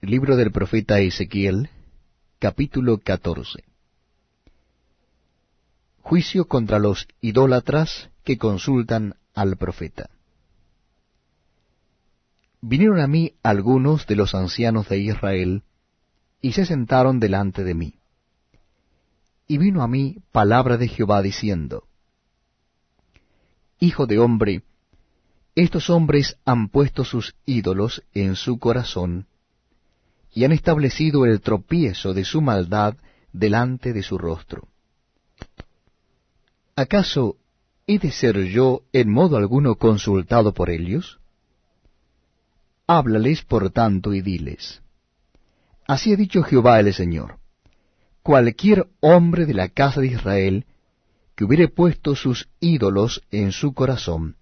[0.00, 1.70] Libro del profeta Ezequiel,
[2.38, 3.64] capítulo 14.
[6.02, 10.08] Juicio contra los idólatras que consultan al profeta.
[12.60, 15.64] Vinieron a mí algunos de los ancianos de Israel,
[16.40, 17.98] y se sentaron delante de mí.
[19.48, 21.88] Y vino a mí palabra de Jehová diciendo,
[23.80, 24.62] Hijo de hombre,
[25.56, 29.26] estos hombres han puesto sus ídolos en su corazón,
[30.32, 32.96] y han establecido el tropiezo de su maldad
[33.32, 34.68] delante de su rostro.
[36.76, 37.36] ¿Acaso
[37.86, 41.18] he de ser yo en modo alguno consultado por ellos?
[42.86, 44.80] Háblales por tanto y diles.
[45.86, 47.38] Así ha dicho Jehová el Señor.
[48.22, 50.66] Cualquier hombre de la casa de Israel
[51.34, 54.36] que hubiere puesto sus ídolos en su corazón,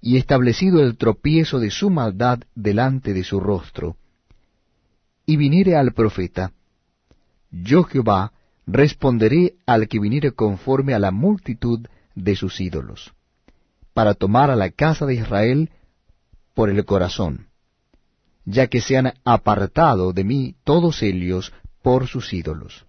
[0.00, 3.96] y establecido el tropiezo de su maldad delante de su rostro,
[5.26, 6.52] y viniere al profeta,
[7.50, 8.32] yo Jehová
[8.66, 13.12] responderé al que viniere conforme a la multitud de sus ídolos,
[13.92, 15.70] para tomar a la casa de Israel
[16.54, 17.48] por el corazón,
[18.44, 21.52] ya que se han apartado de mí todos ellos
[21.82, 22.86] por sus ídolos.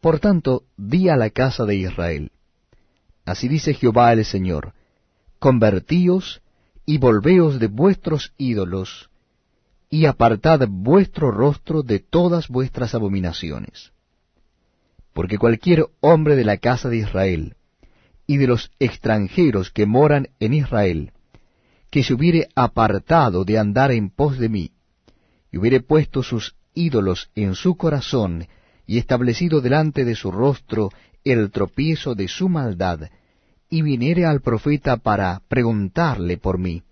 [0.00, 2.32] Por tanto, di a la casa de Israel,
[3.24, 4.74] así dice Jehová el Señor,
[5.38, 6.42] convertíos
[6.86, 9.09] y volveos de vuestros ídolos,
[9.90, 13.92] y apartad vuestro rostro de todas vuestras abominaciones.
[15.12, 17.56] Porque cualquier hombre de la casa de Israel,
[18.24, 21.12] y de los extranjeros que moran en Israel,
[21.90, 24.70] que se hubiere apartado de andar en pos de mí,
[25.50, 28.46] y hubiere puesto sus ídolos en su corazón,
[28.86, 30.90] y establecido delante de su rostro
[31.24, 33.10] el tropiezo de su maldad,
[33.68, 36.84] y viniere al profeta para preguntarle por mí.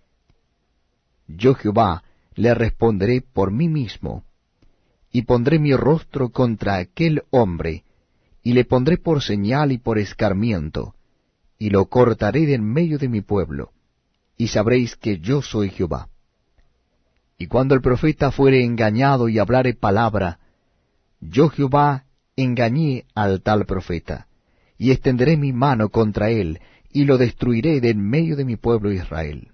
[1.29, 2.03] Yo Jehová
[2.39, 4.23] le responderé por mí mismo,
[5.11, 7.83] y pondré mi rostro contra aquel hombre,
[8.45, 10.95] y le pondré por señal y por escarmiento,
[11.59, 13.73] y lo cortaré de en medio de mi pueblo,
[14.37, 16.11] y sabréis que yo soy Jehová.
[17.39, 20.39] Y cuando el profeta fuere engañado y hablare palabra,
[21.21, 22.05] yo Jehová
[22.37, 24.29] engañé al tal profeta,
[24.77, 26.61] y extenderé mi mano contra él,
[26.93, 29.49] y lo destruiré de en medio de mi pueblo Israel.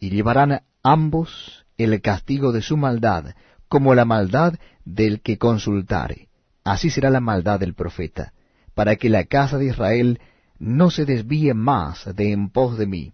[0.00, 0.62] Y llevarán
[0.92, 3.34] ambos el castigo de su maldad,
[3.68, 4.54] como la maldad
[4.84, 6.28] del que consultare.
[6.64, 8.32] Así será la maldad del profeta,
[8.74, 10.20] para que la casa de Israel
[10.58, 13.12] no se desvíe más de en pos de mí,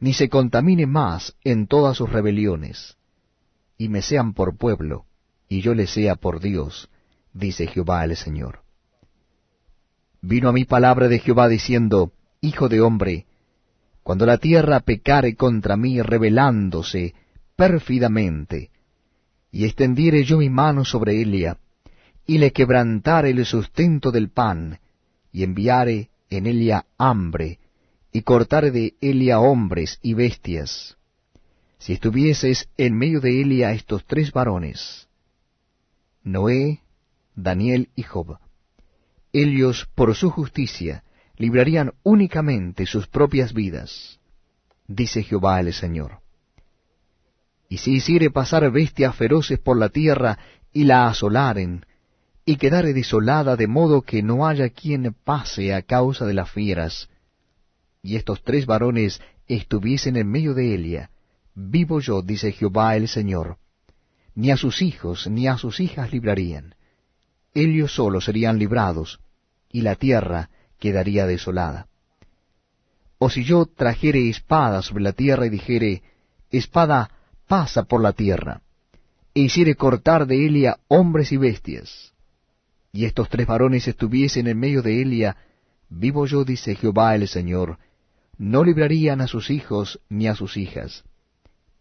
[0.00, 2.96] ni se contamine más en todas sus rebeliones,
[3.78, 5.06] y me sean por pueblo,
[5.48, 6.90] y yo les sea por Dios,
[7.32, 8.60] dice Jehová el Señor
[10.20, 13.26] vino a mí palabra de Jehová diciendo, Hijo de hombre,
[14.08, 17.12] cuando la tierra pecare contra mí rebelándose
[17.56, 18.70] pérfidamente,
[19.52, 21.58] y extendiere yo mi mano sobre ella,
[22.24, 24.80] y le quebrantare el sustento del pan,
[25.30, 27.58] y enviare en ella hambre,
[28.10, 30.96] y cortare de ella hombres y bestias,
[31.76, 35.06] si estuvieses en medio de ella estos tres varones,
[36.24, 36.80] Noé,
[37.36, 38.38] Daniel y Job,
[39.34, 41.04] ellos por su justicia
[41.38, 44.20] librarían únicamente sus propias vidas,
[44.86, 46.20] dice Jehová el Señor.
[47.68, 50.38] Y si hiciere pasar bestias feroces por la tierra
[50.72, 51.86] y la asolaren,
[52.44, 57.08] y quedare desolada de modo que no haya quien pase a causa de las fieras,
[58.02, 61.10] y estos tres varones estuviesen en medio de ella,
[61.54, 63.56] vivo yo, dice Jehová el Señor,
[64.34, 66.74] ni a sus hijos ni a sus hijas librarían
[67.54, 69.20] ellos solos serían librados,
[69.70, 71.88] y la tierra quedaría desolada.
[73.18, 76.02] O si yo trajere espada sobre la tierra y dijere,
[76.50, 77.10] espada
[77.46, 78.62] pasa por la tierra,
[79.34, 82.12] e hiciere cortar de Elia hombres y bestias,
[82.92, 85.36] y estos tres varones estuviesen en medio de Elia,
[85.88, 87.78] vivo yo, dice Jehová el Señor,
[88.36, 91.04] no librarían a sus hijos ni a sus hijas,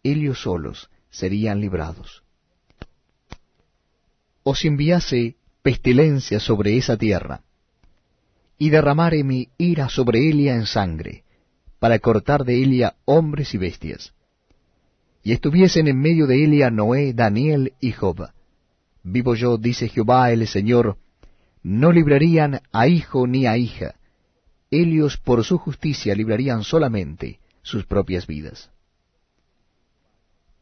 [0.03, 2.23] ellos solos serían librados.
[4.43, 7.41] O si enviase pestilencia sobre esa tierra,
[8.57, 11.23] y derramare mi ira sobre Elia en sangre,
[11.79, 14.13] para cortar de Elia hombres y bestias.
[15.23, 18.29] Y estuviesen en medio de Elia Noé, Daniel y Job.
[19.03, 20.97] Vivo yo, dice Jehová el Señor,
[21.63, 23.95] no librarían a hijo ni a hija,
[24.71, 28.71] ellos por su justicia librarían solamente sus propias vidas.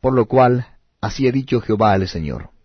[0.01, 0.68] Por lo cual,
[1.01, 2.56] así ha dicho Jehová el Señor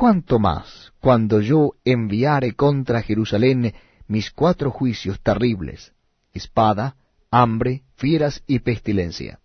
[0.00, 3.74] cuánto más cuando yo enviare contra Jerusalén
[4.10, 5.92] mis cuatro juicios terribles,
[6.34, 6.96] espada,
[7.30, 9.38] hambre, fieras y pestilencia.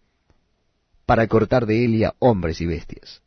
[1.06, 3.22] para cortar de Elia hombres y bestias.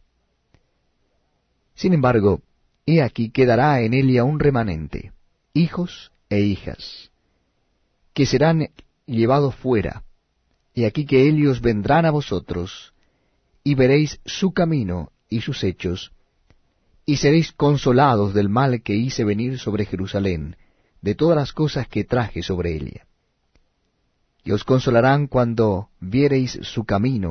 [1.76, 2.42] Sin embargo,
[2.86, 5.12] he aquí quedará en Elia un remanente,
[5.54, 7.12] hijos e hijas,
[8.14, 8.70] que serán
[9.06, 10.02] llevados fuera,
[10.74, 12.94] y aquí que ellos vendrán a vosotros,
[13.62, 16.10] y veréis su camino y sus hechos,
[17.06, 20.56] y seréis consolados del mal que hice venir sobre Jerusalén,
[21.00, 23.06] de todas las cosas que traje sobre ella.
[24.44, 27.26] Y os consolarán cuando viereis su camino